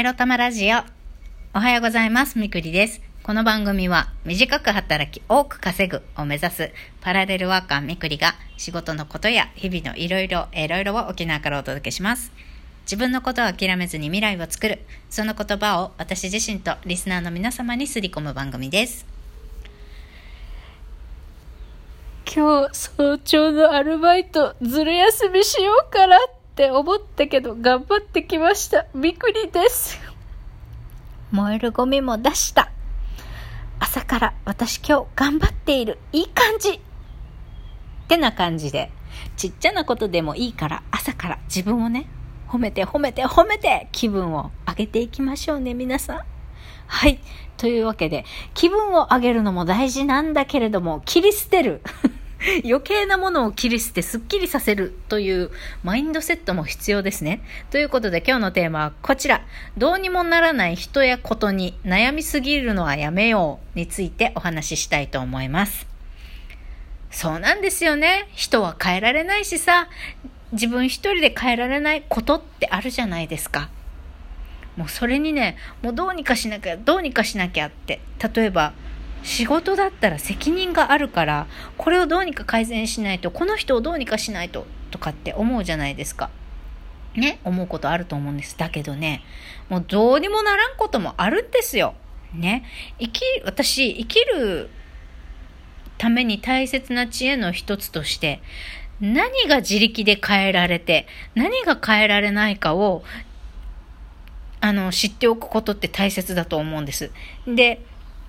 [0.00, 0.78] エロ玉ラジオ。
[1.52, 2.38] おはようございます。
[2.38, 3.02] みくりです。
[3.22, 12.32] この番組は短く働き多く稼ぐを目指すパラレルワーカーみくりが仕事のことや日々のいろいろいろいろを沖縄からお届けします。
[12.84, 14.78] 自分のことを諦めずに未来を作る。
[15.10, 19.04] その言葉を私自身とリスナーの皆様にすり込む番組です。
[22.24, 28.84] 今日早朝のアルバイトずる休みしようかなってって思ったけど頑張ってきました。
[28.92, 29.98] みくりです。
[31.30, 32.70] 燃えるゴミも出した。
[33.78, 35.96] 朝から私今日頑張っている。
[36.12, 36.72] いい感じ。
[36.72, 36.78] っ
[38.08, 38.90] てな感じで、
[39.38, 42.10] ちっちゃなことでもいいから朝から自分をね、
[42.46, 46.20] 褒めて褒めて褒めて気分を上げていきましょうね、皆さん。
[46.86, 47.20] はい。
[47.56, 51.80] というわけで、気分を上げるのも大事なんだけれども、切り捨てる。
[52.64, 55.50] 余計なものを切り捨てすっきりさせるという
[55.82, 57.42] マインドセットも必要ですね。
[57.70, 59.42] ということで今日のテーマはこちら。
[59.76, 65.86] どうにもならない人やことに悩みすぎるのはやめようについてお話ししたいと思います。
[67.10, 68.28] そうなんですよね。
[68.32, 69.88] 人は変えられないしさ、
[70.52, 73.68] 自分一人で変えられないことってあるじゃないですか。
[74.76, 78.00] もうそれにね、もうどうにかしなきゃ、どうにかしなきゃって。
[78.34, 78.72] 例えば、
[79.22, 86.30] 仕事だったら責任があるから、これをどうにか改善しないと、この人をどうにかしないと、とかって思うじゃないですか。
[87.14, 88.56] ね、思うことあると思うんです。
[88.56, 89.22] だけどね、
[89.68, 91.94] もうどうにもならんこともあるんですよ。
[92.34, 92.64] ね。
[92.98, 94.70] 生き、私、生きる
[95.98, 98.40] ために大切な知恵の一つとして、
[99.00, 103.02] 何が自力で変えられて、何が変えられないかを、
[104.60, 107.10] あの、知っておくことって大切だと思うんです。
[107.46, 107.80] で、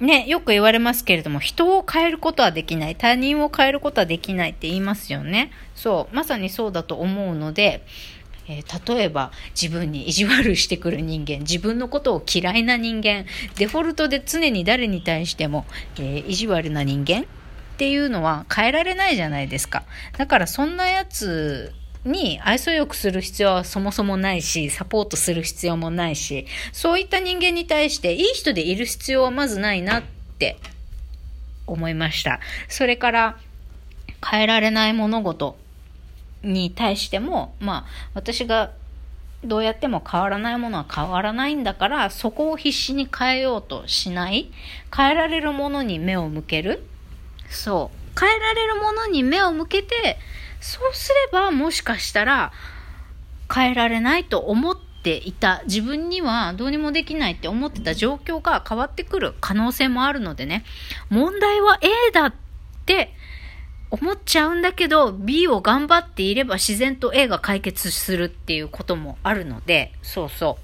[0.00, 2.96] ね、よく言われますけれども、人を変えることはできない。
[2.96, 5.50] 他人を変えることはできないって言いますよね。
[5.74, 7.84] そう、まさにそうだと思うので、
[8.48, 13.26] えー、例えば自分に意地悪してくる人間、自分のことを嫌いな人間、
[13.56, 17.24] デフォルトで常に誰に対しても、えー、意地悪な人間っ
[17.76, 19.84] ていうのは変えられないじゃないですか。
[20.16, 21.72] だからそんなやつ
[22.04, 30.02] に愛想よくする必要はそもそもないし、サポートする必要もないし、そういった人間に対していい人でいる必要はまずないなっ
[30.38, 30.56] て
[31.66, 32.40] 思いました。
[32.68, 33.38] それから
[34.28, 35.56] 変えられない物事
[36.42, 38.72] に対しても、まあ私が
[39.42, 44.50] どうやっても変わらないものは変わらないんだから、そこを必死に変えようとしない。
[44.94, 46.82] 変えられるものに目を向ける。
[47.48, 48.20] そう。
[48.20, 50.18] 変えられるものに目を向けて、
[50.60, 52.52] そうすればもしかしたら
[53.52, 60.64] 変えられないと思っていた自分にはどうにもできないって思ってた状況が変わってくる可能性もあるのでね、
[61.08, 62.34] 問題は A だっ
[62.86, 63.14] て
[63.90, 70.58] 思っちゃうんだけど B を頑張っていれば自然と A が解決するっていうこともあるので、そうそ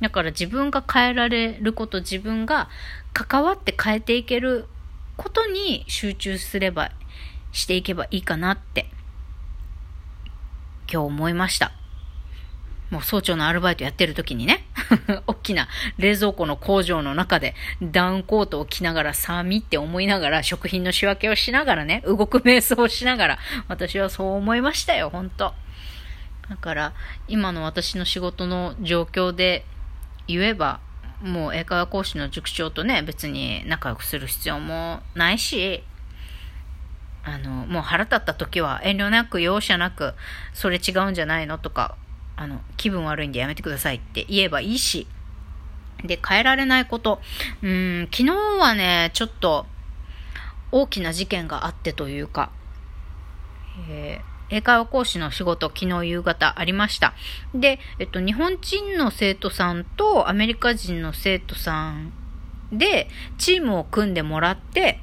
[0.00, 0.02] う。
[0.02, 2.70] だから自分が変えられること、自分が
[3.12, 4.66] 関わって変えていける
[5.18, 6.90] ことに集中すれば、
[7.52, 8.86] していけばいいかなって。
[10.92, 11.72] 今日思いました。
[12.90, 14.64] もう早朝のアルバイトやってる時にね、
[15.28, 25.54] 大きな冷蔵庫の工場の中でダウンコートを着ながら寒って思いながら食品の仕分けをしながらね、動く瞑想をしながら私はそう思いましたよ、本当
[26.48, 26.92] だから
[27.28, 29.64] 今の私の仕事の状況で
[30.26, 30.80] 言えば、
[31.22, 35.84] もう英会話講師の塾長とね、別に仲良くする必要もないし、
[37.24, 40.14] あの、もう腹立った時は遠慮なく容赦なく、
[40.52, 41.96] それ違うんじゃないのとか、
[42.36, 45.06] あの、気分悪いんでやめてくださいって言えばいいし、
[46.04, 47.20] で、変えられないこと。
[47.62, 49.66] うん、昨日はね、ちょっと、
[50.72, 52.50] 大きな事件があってというか、
[53.88, 57.14] えー、英会話講師の仕事、昨日夕方ありました。
[57.54, 62.12] で、えっと、日本人の生徒さんとアメリカ人の生徒さん
[62.72, 63.08] で、
[63.38, 65.00] チームを組んでもらって、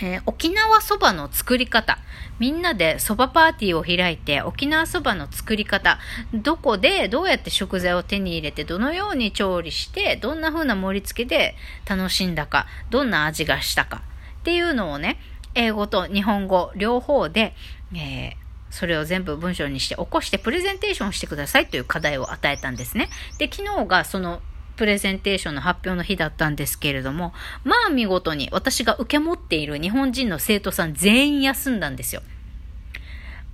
[0.00, 1.98] えー、沖縄そばの作り方。
[2.38, 5.98] みんなでそばパーティーを開いて、沖縄そばの作り方。
[6.32, 11.54] どこで、どうやって食材を手に入れて、どのように調理して、どんな風な盛り付けで
[11.88, 14.02] 楽しんだか、どんな味がしたか。
[14.40, 15.18] っていうのをね、
[15.54, 17.54] 英語と日本語両方で、
[17.94, 18.32] えー、
[18.70, 23.10] それを全部文章にして起こしてプレゼンテーションしてくださいという課題を与えたんですね。
[23.38, 24.40] で、昨日がその
[24.76, 27.32] プレゼンテーションの発表の日だったんですけれども、
[27.64, 32.22] まあ見事に私が受け持っている日本人の生徒さん全員休んだんですよ。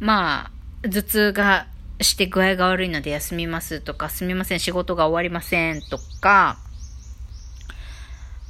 [0.00, 0.50] ま
[0.84, 1.66] あ、頭痛が
[2.00, 6.58] して具合が悪いので休みますとか、すみません、仕事が終わりませんとか、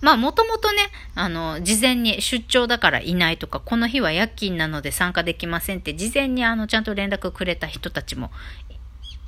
[0.01, 0.79] まあ、もともとね、
[1.15, 8.31] あの、事前に出張だからいないとか、この日は夜勤なので参加できませんって、事前にあの、ちゃんと連絡くれた人たちも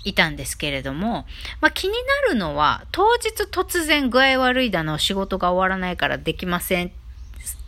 [0.05, 1.27] いたんですけれども、
[1.61, 1.95] まあ、気に
[2.27, 6.93] なるのは、当日突然具合悪いだの、仕事が終わらないからできません。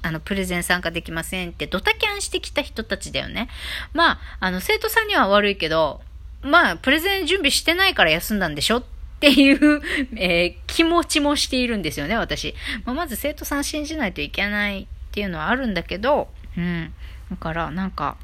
[0.03, 3.49] あの、プレゼン参加できませんってドタキャンしてきた人たちだよね。
[3.93, 6.01] まあ、あの、生徒さんには悪いけど、
[6.43, 8.85] まあ、プレゼン準備してないから休んだんでしょっ
[9.21, 9.81] ていう、
[10.17, 12.55] えー、気持ちもしているんですよね、私。
[12.85, 16.93] まあ、まず生徒さん信じないといけないっていうのはあるんだけど、うん。
[17.31, 18.17] だから、なんか、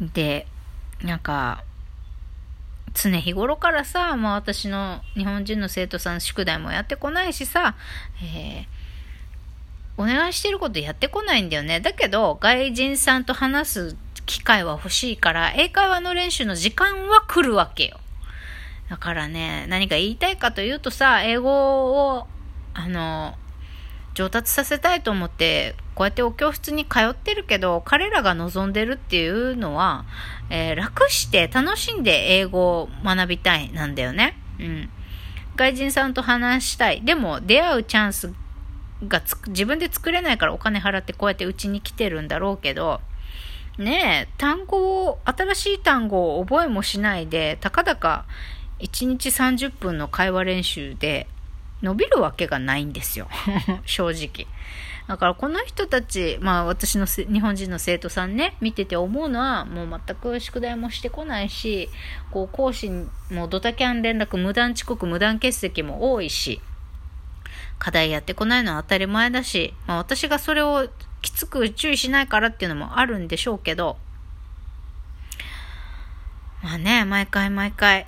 [0.00, 0.46] で、
[1.02, 1.62] なんか、
[2.94, 7.76] 常日頃からさ、まあ私の日本人の生徒さん宿題もやってこないしさ、
[8.22, 11.80] えー、お願いしてることやってこないんだよね。
[11.80, 13.96] だけど、外人さんと話す
[14.26, 18.00] 機会は欲しいから、英会話の練習の時間は来るわけよ。
[18.88, 22.26] だからね、何か言いたいかというとさ、英語を、
[22.74, 23.36] あの、
[24.20, 30.04] 上達させたいと思って、こうやってお教室に通ってるけど、彼らが望んでるっていうのは、
[30.50, 34.36] えー、楽して楽しんで英語を学びたいなんだよね。
[34.58, 34.90] うん。
[35.56, 37.02] 外人さんと話したい。
[37.02, 38.32] でも、出会うチャンス
[39.08, 43.00] が自分で作れないからお金払ってこうやってうちに来てるんだろうけど、
[43.78, 48.26] ねえ、単語を、新しい単語を覚えもしないで、たかだか
[48.80, 51.26] 1日30分の会話練習で
[51.82, 53.28] 伸びるわけがないんですよ。
[53.86, 54.46] 正直。
[55.08, 61.88] だからこの人たち、まあ私の日本人の生徒さんね、見てて思うのは、もう全く宿題もしてこないし、
[62.30, 62.90] こう講師
[63.30, 66.60] もドタキャン連絡、無断遅刻、無断欠席も多いし、
[67.78, 70.88] 課題やってこないのは当たり前だし、まあ私がそれを
[71.22, 73.96] きつく注意しないからっていうのもあるんでしょうけど、
[76.62, 78.06] まあね、毎回毎回、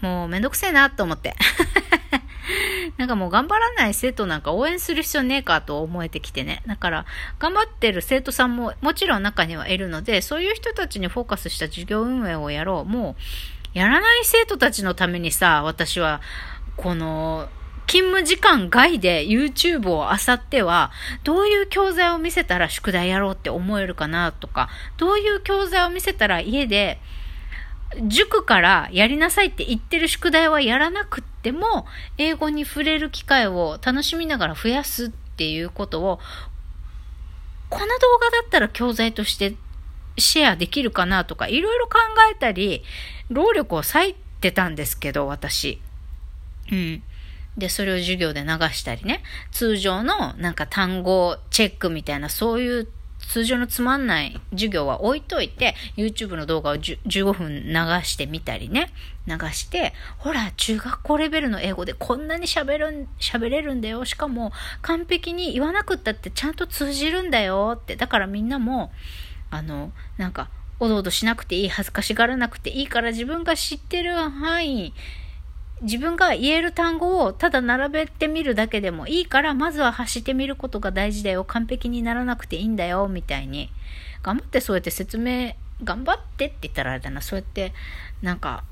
[0.00, 1.34] もうめんどくせえなと思って。
[2.96, 6.62] なんかもう頑張らない生徒なんか応援する必要ねえかと思えてきてね。
[6.66, 7.06] だから、
[7.38, 12.90] 頑張ってる生徒さんももちろん中にはいるので、そういう人たちにフォーカスした授業運営をやろう。
[12.90, 13.16] も
[13.74, 16.20] う、やらない生徒たちのためにさ、私は、
[16.76, 17.48] この、
[17.86, 20.92] 勤務時間外で YouTube を漁っては、
[21.24, 27.00] どういう教材を見せたら宿題やろうって思えるかなとか、どういう教材を見せたら家で
[28.06, 31.86] 塾からやりなさいって言ってる宿題はやらなくっても、
[32.18, 36.20] 英語に触れる機会を楽しみながら増やすっていうことを、
[37.68, 39.54] この動画だったら教材として
[40.18, 41.98] シェアできるかなとか、いろいろ考
[42.30, 42.84] えたり、
[43.28, 45.80] 労力を割いてたんですけど、私。
[46.70, 47.02] うん。
[47.56, 49.22] で、それを授業で流したりね。
[49.50, 52.88] 通常のなんか単語チェックみたいな、そういう
[53.28, 57.72] 通常のつまんない授業は置いといて、YouTube の動画を15分流
[58.04, 58.92] してみたりね、
[59.26, 64.04] 流して、ほら、中学校レベルの英語でこんなに喋る、喋れるんだよ。
[64.04, 64.52] しかも、
[64.82, 67.96] 完璧に言わなくったってちゃんと通じるんだよって。
[67.96, 68.92] だからみんなも、
[69.50, 70.48] あの、なんか、
[70.80, 74.94] おどおどしなくていい、恥ずかしがらなくていいから自分が知ってる範囲
[75.82, 81.44] 自分が言える単語をただ並べてみるだけでもいいから、まずは発してみることが大事だよ。
[81.44, 83.08] 完璧にならなくていいんだよ。
[83.08, 83.70] みたいに。
[84.22, 87.22] 頑張ってそうやって説明、頑張ってって言ったらあれだな。
[87.22, 87.72] そうやって、
[88.20, 88.64] なんか、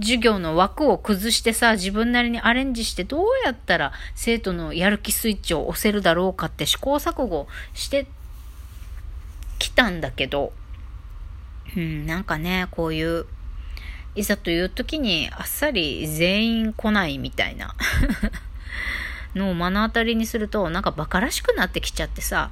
[0.00, 8.06] 授業の枠を崩してさ、自分なりにアレンジしてどうやったら生徒のやる気スイッチを押せるだろうかって試行錯誤して
[9.58, 10.52] きたんだけど、
[11.76, 13.26] うん、なんかね、こういう
[14.14, 17.74] いざという時にあっさり全員来ないみたいな。
[19.34, 22.50] のを目の当たりにするとなんか馬鹿らしくなってきちゃってさ。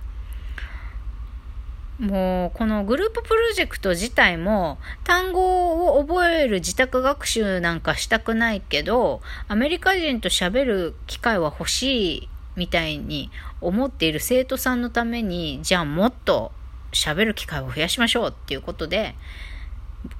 [1.98, 13.30] もうこのグループプロジェクト自体も単語を覚える自宅学習なんかしたくないけどアメリカ人と喋る機会は欲しいみたいに
[13.60, 16.52] 思っている生徒さんのためにじゃあもっと
[16.92, 19.14] 喋る機会を増やしましょうっていうことで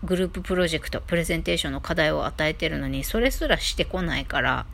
[0.04, 4.66] グループプロジェクト、プレゼンテーションの課題を与えてるのに、それすらしてこないから、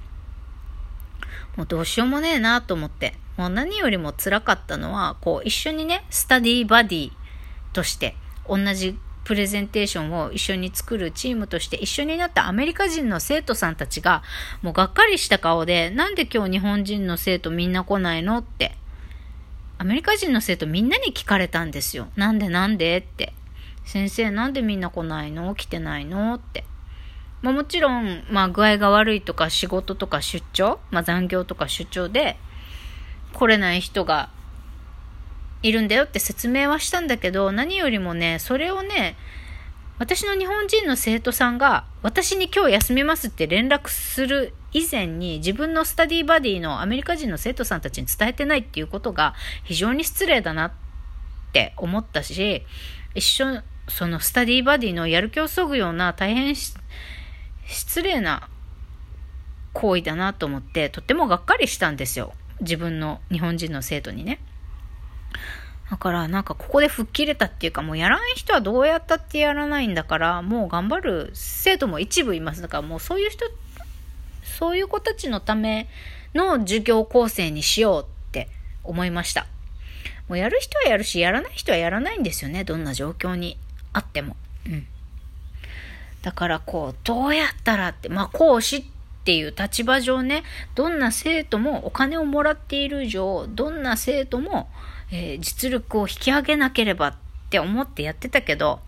[1.57, 3.15] もうどうしようもねえなと思って。
[3.37, 7.13] もう何よりも辛かったのは、こう一緒にね、スタディーバディ
[7.73, 8.15] として、
[8.49, 14.23] 同じプレゼンテーションを一緒に作るチームとして一緒になったアメリカ人の生徒さんたちが、
[14.63, 18.77] もうがっかりした顔で、なんで今日日本人の生徒みんな来ないのって。
[19.79, 22.09] アメリカ人の生徒みんなに聞かれたんですよ。
[22.17, 23.35] なんでなんでって。
[23.87, 25.55] 先生なんでみんな来ないの？
[25.55, 26.35] 来てないの？
[26.35, 26.65] って。
[27.41, 32.37] まあ、もちろん、まあ、具合が悪いとか仕事とか出張、まあ、残業とか出張で
[33.33, 34.31] 来れない人が
[35.63, 39.17] いるんだよって説明はしたんだけど、何よりもね、それをね、
[39.99, 50.73] 私の日本人の生徒さんが私に今日休みますって連絡する以前に自分のスタディバディのアメリカ人の生徒さんたちに伝えてないっていうことが非常に失礼だなっ
[51.53, 52.63] て思ったし、
[53.15, 56.77] 一緒、そのスタディーバディのやる気をそぐような大変失
[58.03, 58.49] 礼な
[59.73, 62.33] 行為だなと思って、とってもがっかりしたんですよ。
[62.61, 64.41] 自分の日本人の生徒にね。
[65.91, 72.63] だからなんかここで吹っ切れたっていうかもうやらない人はどうやったってやらないんだからもう頑張る生徒も一部います。
[72.63, 73.47] だからもうそういう人、
[74.43, 75.89] そういう子たちのため
[76.35, 78.49] の授業構成にしようって
[78.83, 79.47] 思いました。
[80.29, 82.65] もうやる人はやるし、やらない人はやらないんですよね。
[82.65, 83.57] どんな状況に
[83.97, 84.37] あっても。
[84.67, 84.87] うん。
[86.23, 88.85] だからこう、どうやったらって、まあ講師っ
[89.25, 90.43] ていう立場上ね、
[90.75, 94.69] どんな生徒もお金をもらっている以上、どんな生徒も
[95.13, 97.15] えー、実力を引き上げなければっ
[97.51, 98.81] て思ってやってたけど、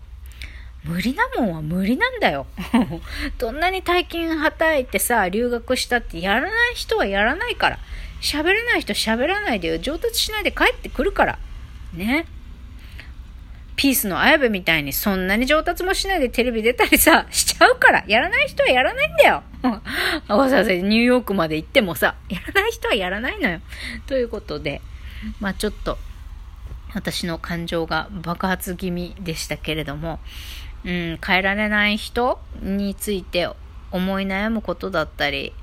[0.83, 2.45] 無理なもんは無理なんだよ。
[3.37, 7.79] どんなに大金はたいてさ、留学したってやらない人はやらないから。
[8.21, 11.39] 喋れない人喋らないで上達しないで帰ってくるから。
[11.93, 12.25] ね。
[13.79, 18.03] ピースの綾部みたいにそんなに上達もしないでテレビ出たりさ、 しちゃうから。
[18.07, 19.41] やらない人はやらないんだよ。
[20.27, 23.61] わざわざニューヨークまで行ってもさ、やらない人はやらないのよ。
[24.05, 24.81] ということで、
[25.39, 25.97] まあちょっと、
[26.93, 30.19] 私の感情が爆発気味でしたけれども、
[30.83, 33.47] うん、変えられない人について
[33.91, 35.53] 思い悩むことだったり、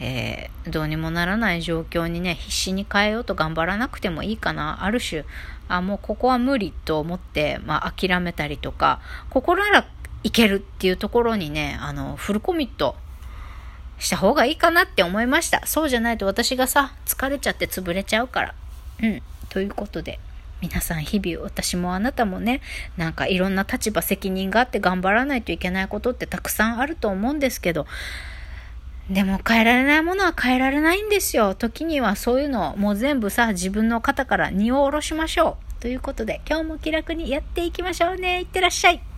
[0.00, 4.84] えー、どうにもならない状況にね、必死に変えようと頑張らなくてもいいかな。
[4.84, 5.24] ある種、
[5.68, 9.86] あ、もうここは無理と思って、まあ諦めたりとか、ここなら
[10.24, 12.96] いけるっていうところにね、あの、フルコミット
[13.98, 15.66] した方がいいかなって思いました。
[15.66, 18.54] そうじゃないと私がさ、疲れちゃって潰れちゃうから。
[19.02, 19.22] うん。
[19.48, 20.18] ということで、
[20.60, 22.60] 皆さん日々私もあなたもね、
[22.96, 27.86] なんかいろんな立場責任があって頑張らないといけないことってたくさんあると思うんですけど、
[29.10, 31.54] でも変えられないものは変えられないんですよ。
[31.54, 35.82] 時にはそういうのをもう全部さ、自分の肩から荷を下ろしましょう。
[35.82, 38.40] ということで、今日も気楽にやっていきましょうね。
[38.40, 39.11] いってらっしゃい。